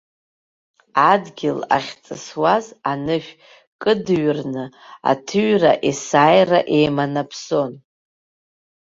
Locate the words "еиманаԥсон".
6.77-7.71